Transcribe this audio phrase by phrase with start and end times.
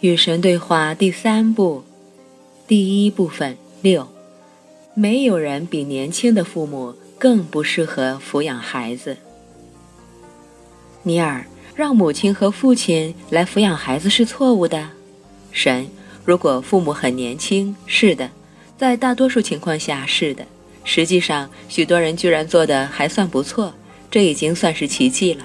[0.00, 1.82] 与神对话第三部，
[2.68, 4.06] 第一部分六。
[4.94, 9.16] 没有人比年轻的父母更不适合抚养孩子。
[11.02, 14.88] 尼尔，让母亲和父亲来抚养孩子是错误的。
[15.50, 15.88] 神，
[16.24, 18.30] 如果父母很年轻，是的，
[18.76, 20.46] 在大多数情况下是的。
[20.84, 23.74] 实际上，许多人居然做得还算不错，
[24.08, 25.44] 这已经算是奇迹了。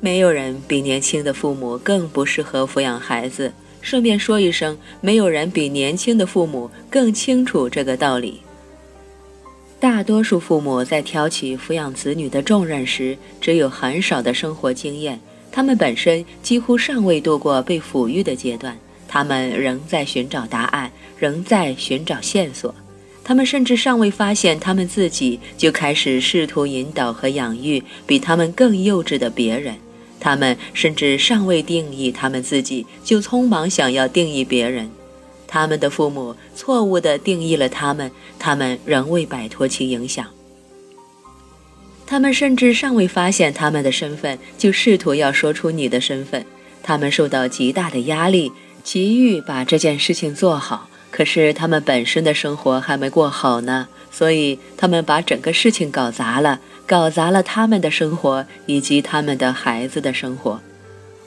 [0.00, 3.52] 没有人比年轻的父母更不适合抚养孩子。
[3.82, 8.40] 顺便说一声，没有人比年轻的父母更清楚这个道理。
[9.78, 15.20] 大多数父母在挑起抚养子女的重任时，只有很少的生活经验，
[15.52, 22.74] 他们本身几乎尚未度过被抚育的阶段，他们仍在寻找答案，仍在寻找线索，
[23.22, 29.76] 他们甚至尚未发现他们自己就开始试图引导和养育比他们更幼稚的别人。
[30.26, 34.90] 他们甚至尚未定义他们自己，就匆忙想要定义别人。
[35.46, 40.26] 他们的父母错误地定义了他们，他们仍未摆脱其影响。
[42.04, 46.44] 他们甚至尚未发现他们的身份，就试图要说出你的身份。
[46.82, 48.50] 他们受到极大的压力，
[48.82, 50.88] 急于把这件事情做好。
[51.16, 56.60] 可是他们本身的生活还没过好呢，所以他们把整个事情搞砸了。
[56.86, 60.60] 搞砸了他们的生活以及他们的孩子的生活。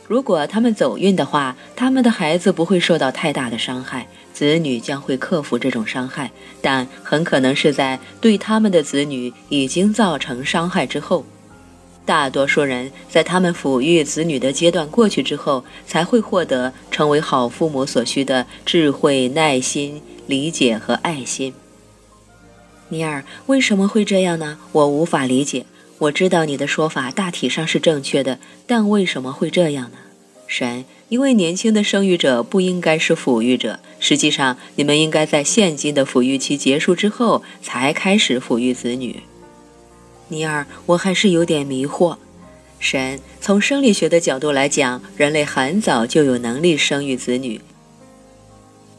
[0.07, 6.29] 如果他们走运的话，他们的孩子不会受到太大的伤害，子女将会克服这种伤害，
[6.61, 11.25] 但很可能是在对他们的子女已经造成伤害之后。
[12.09, 21.53] 大多数人在他们抚育子女的阶段过去之后，才会获得成为好父母所需的智慧、耐心、理解和爱心。
[22.87, 24.57] 尼尔，为什么会这样呢？
[24.71, 25.67] 我无法理解。
[25.99, 29.97] 我知道你的说法大体上是正确的，但为什么会这样呢？
[30.47, 33.79] 神，因为年轻的生育者不应该是抚育者。
[33.99, 39.21] 实际上，你们应该在现今的抚育期结束之后才开始抚育子女。
[40.29, 42.15] 尼尔，我还是有点迷惑。
[42.79, 47.59] 神，从生理学的角度来讲，人类很早就有能力生育子女，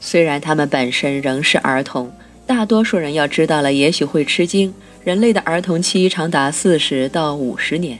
[0.00, 2.12] 虽然他们本身仍是儿童。
[2.46, 4.74] 大多数人要知道了，也许会吃惊。
[5.04, 7.98] 人类的儿童期长达四十到五十年。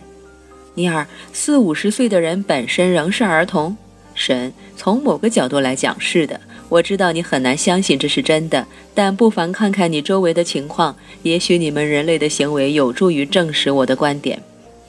[0.74, 3.76] 尼尔，四五十岁的人本身仍是儿童。
[4.14, 6.40] 神，从某个角度来讲是的。
[6.70, 14.41] 我知道你很难相信这是真的，但不妨看看你周围的情况，也许你们人类的行为有助于证实我的观点。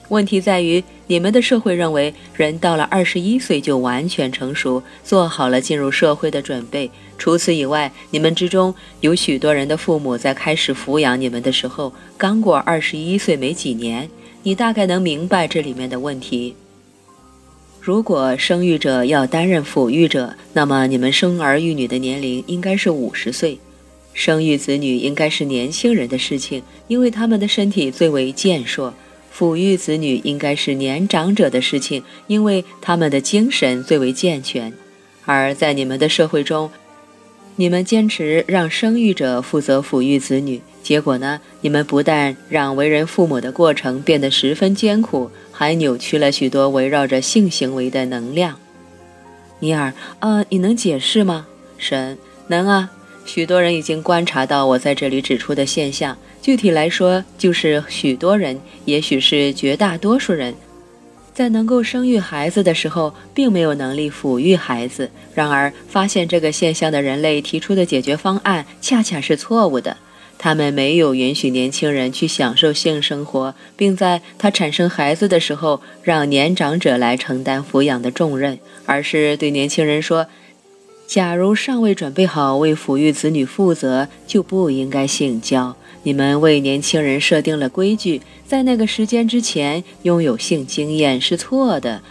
[0.08, 6.88] 问题在于，你们的社会认为人到了二十一岁就完全成熟，做好了进入社会的准备。
[7.18, 14.08] 除此以外，你们之中有许多人的父母在开始抚养你们的时候刚过二十一岁没几年。
[14.44, 16.54] 你大概能明白这里面的问题。
[17.84, 23.58] 如果生育者要担任抚育者，那么你们生儿育女的年龄应该是五十岁。
[24.14, 28.94] 生育子女应该是年轻人的事情，因为他们的身体最为健硕。
[29.36, 34.72] 抚育子女应该是年长者的事情，因为他们的精神最为健全。
[35.24, 36.70] 而在你们的社会中，
[37.56, 41.40] 你们坚持让生育者负责抚育子女，结果呢？
[41.60, 48.58] 你们不但让为人父母的过程变得十分艰苦，还扭曲了许多围绕着性行为的能量。
[49.60, 51.46] 尼尔，呃，你能解释吗？
[51.78, 52.90] 神，能啊。
[53.24, 56.18] 许多人已经观察到我在这里指出的现象。
[56.42, 60.52] 具体来说，就是许多人，也许是绝大多数人，
[61.32, 65.08] 在能够生育孩子的时候，并没有能力抚育孩子。
[65.32, 69.96] 然而，发现这个现象的人类提出的解决方案恰恰是错误的。
[70.44, 80.26] 他们没有允许年轻人去享受性生活，并在他产生孩子的时候，让年长者来承担抚养的重任，而是对年轻人说。
[81.06, 85.76] 假如尚未准备好为抚育子女负责，就不应该性交。
[86.02, 92.02] 你们为年轻人设定了规矩，在那个时间之前拥有性经验是错的，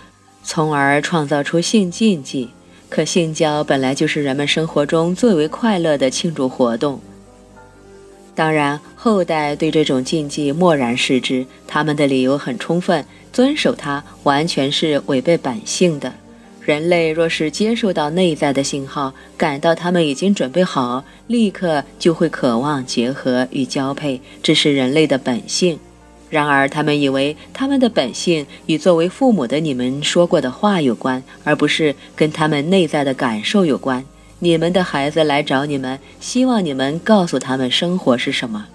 [0.41, 2.51] 从而创造出性禁忌。
[2.87, 7.01] 可性交本来就是人们生活中最为快乐的庆祝活动。
[8.33, 16.13] 当然，后代对这种禁忌漠然视之，他们的理由很充分，遵守它完全是违背本性的。
[16.63, 25.77] 人类若是接受到内在的信号，感到他们已经准备好，立刻就会渴望结合与交配，这是人类的本性。
[26.29, 34.05] 然而，他们以为他们的本性与作为父母的你们说过的话有关，而不是跟他们内在的感受有关。
[34.43, 38.65] 你们的孩子来找你们，希望你们告诉他们生活是什么。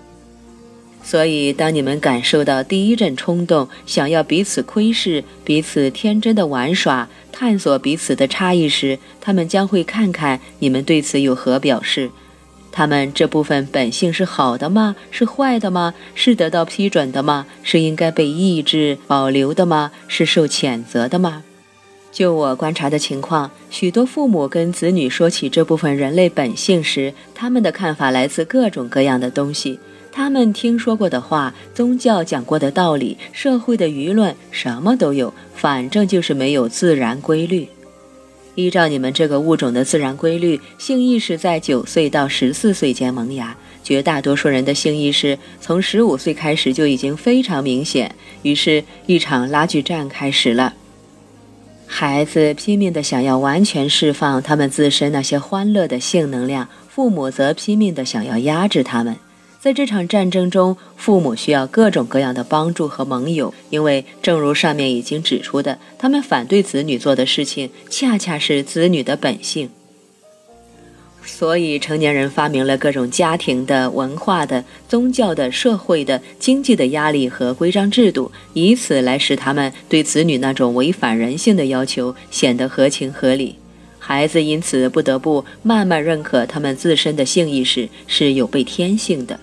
[1.02, 12.12] 所以，当你们感受到第一阵冲动，想要彼此窥视、彼此天真的玩耍、探索彼此的差异时，他们将会看看你们对此有何表示。
[12.70, 14.94] 他们这部分本性是好的吗？
[15.10, 15.94] 是坏的吗？
[16.14, 17.46] 是得到批准的吗？
[17.64, 19.90] 是应该被抑制、保留的吗？
[20.06, 21.42] 是受谴责的吗？
[22.16, 29.78] 就我观察的情况，许多父母跟子女说起这部分人类本性时，他们的看法来自各种各样的东西。
[30.10, 37.68] 他们听说过的话，宗教讲过的道理，社会的舆论，什么都有，反正就是没有自然规律。
[38.54, 43.54] 依照你们这个物种的自然规律，性意识在九岁到十四岁间萌芽。
[43.84, 48.14] 绝大多数人的性意识从十五岁开始就已经非常明显。
[48.40, 50.72] 于是，一场拉锯战开始了。
[51.86, 59.16] 孩子拼命的想要完全释放他们自身那些欢乐的性能量，父母则拼命的想要压制他们。
[59.60, 69.70] 在这场战争中，父母需要各种各样的帮助和盟友，因为正如上面已经指出的，他们反对子女做的事情，恰恰是子女的本性。
[71.26, 83.56] 所以，成年人发明了各种家庭的、文化的、宗教的、社会的、经济的压力和规章制度，以此来使他们对子女那种违反人性的要求显得合情合理。
[83.98, 89.38] 孩子因此不得不慢慢认可他们自身的性意识是有悖天性的。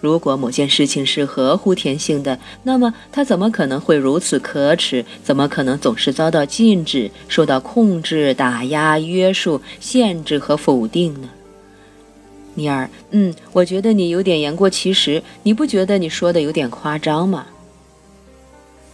[0.00, 5.04] 如果某件事情是合乎天性的，那么他怎么可能会如此可耻？
[5.22, 11.28] 怎么可能总是遭到禁止、受到控制、打压、约束、限制和否定呢？
[12.54, 17.46] 尼尔，嗯，我觉得你有点言过其实，你不觉得你说的有点夸张吗？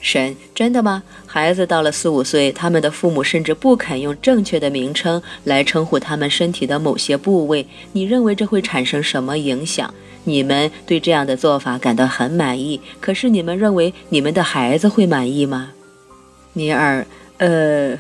[0.01, 1.03] 神，真的吗？
[1.27, 9.93] 孩子到了四五岁，他们的父母甚至不肯用正确的名称来称呼他们身体的某些部位，你认为这会产生什么影响？
[10.25, 15.73] 你们对这样的做法感到很满意，可是你们认为你们的孩子会满意吗？
[16.53, 17.07] 尼尔，
[17.39, 17.99] 呃，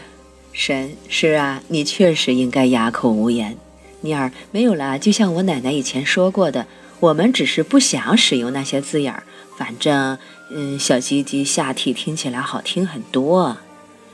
[0.53, 3.57] 神，是啊，你确实应该哑口无言。
[4.01, 6.67] 尼尔，没有啦，就像我奶奶以前说过的，
[7.01, 9.23] 我们只是不想使用那些字眼儿。
[9.56, 10.19] 反正，
[10.50, 13.56] 嗯，小鸡鸡下体听起来好听很多。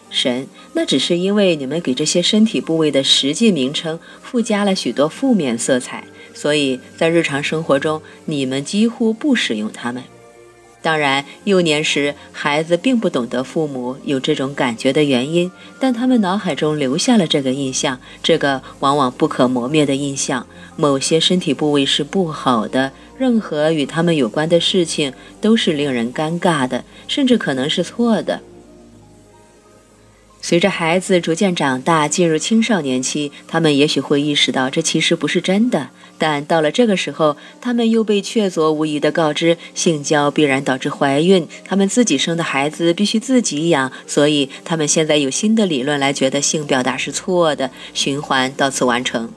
[0.09, 6.05] 神，那只是因为你们给这些身体部位的实际名称附加了许多负面色彩。
[6.35, 10.03] 所以在日常生活中，你们几乎不使用它们。
[10.83, 20.45] 当然，幼年时孩子并不懂得父母有这种感觉的原因，但他们脑海中留下了这个印象，这个往往不可磨灭的印象：
[20.77, 28.41] 某些身体部位是不好的，任何与他们有关的事情都是令人尴尬的，甚至可能是错的。
[30.43, 35.89] 随着孩子逐渐长大，进入青少年期，他们也许会意识到这其实不是真的。
[36.19, 47.71] 但到了这个时候，他们又被确凿无疑地告知，性交必然导致怀孕，他们自己生的孩子必须自己养，所以他们现在有新的理论来觉得性表达是错的。
[47.95, 49.33] 循环到此完成。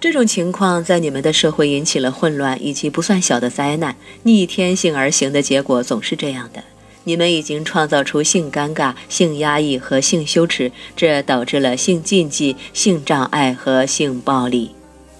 [0.00, 3.96] 这种情况在你们的社会引起了混乱以及不算小的灾难。
[4.22, 6.62] 逆天性而行的结果总是这样的。
[7.06, 14.72] 你们已经创造出性尴尬、性压抑和性羞耻，这导致了性禁忌、性障碍和性暴力。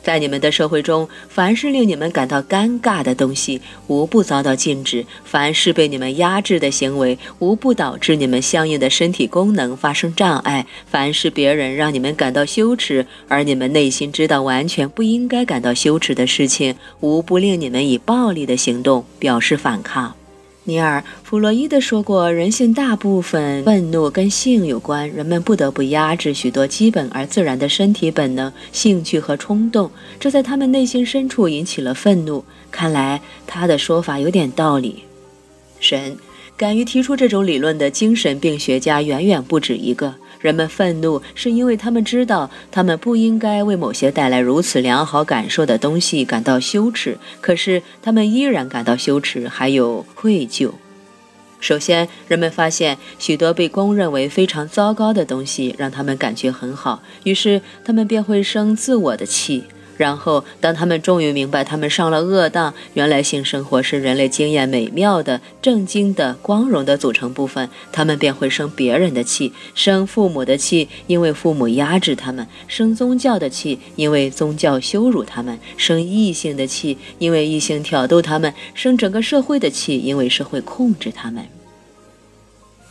[0.02, 20.14] 在你们的社会中，凡是令你们感到尴尬的东西，无不遭到禁止；凡是被你们压制的行为，无不导致你们相应的身体功能发生障碍；凡是别人让你们感到羞耻，而你们内心知道完全不应该感到羞耻的事情，无不令你们以暴力的行动表示反抗。
[20.68, 32.44] 尼尔·弗洛伊德说过，人性大部分愤怒跟性有关，人们不得不压制许多基本而自然的身体本能、兴趣和冲动，这在他们内心深处引起了愤怒。
[32.73, 35.04] 看来他的说法有点道理。
[35.78, 36.16] 神，
[36.56, 40.14] 敢于提出这种理论的精神病学家远远不止一个。
[40.40, 50.70] 人们愤怒，是因为他们知道他们不应该为某些带来如此良好感受的东西感到羞耻，可是他们依然感到羞耻，还有愧疚。
[51.58, 59.64] 首先，人们发现许多被公认为非常糟糕的东西让他们感觉很好，于是他们便会生自我的气。
[59.96, 81.46] 然后，当他们终于明白他们上了恶当，原来性生活是人类经验美妙的、正经的、光荣的组成部分，他们便会生别人的气，生父母的气，因为父母压制他们；生宗教的气，因为宗教羞辱他们；生异性的气，因为异性挑逗他们；生整个社会的气，因为社会控制他们。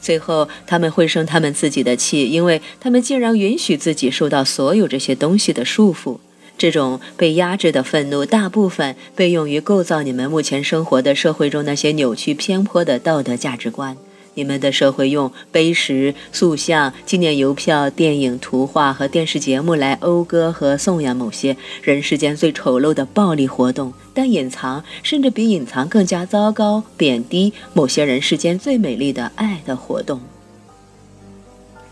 [0.01, 6.19] 最后，他们会生他们自己的气，因为他们竟然允许自己受到所有这些东西的束缚。
[6.57, 13.97] 这种被压制的愤怒，大部分被用于构造你们目前生活的社会中那些扭曲偏颇的道德价值观。
[14.37, 30.19] 你们的社会用碑石、塑像、纪念邮票、电影、图画和电视节目来讴歌和颂扬某些人世间最丑陋的暴力活动，但隐藏甚至比隐藏更加糟糕、贬低某些人世间最美丽的爱的活动。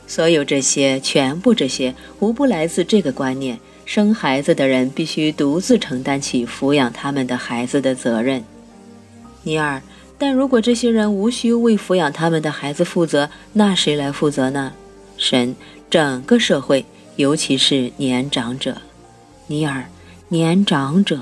[0.05, 8.43] 所有这些，全部这些，无不来自这个观念：生孩子的人必须独自承担起抚养他们的孩子的责任。
[9.43, 9.81] 尼尔。
[10.15, 14.71] 但如果这些人无需为抚养他们的孩子负责，那谁来负责呢？
[15.17, 15.53] 神，
[15.89, 16.85] 整个社会，
[17.17, 18.77] 尤其是年长者。
[19.47, 19.85] 尼尔，
[20.29, 21.19] 年长者。